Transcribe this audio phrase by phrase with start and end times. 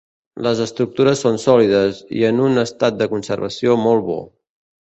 [0.45, 4.21] Les estructures són sòlides i en un estat de conservació molt bo.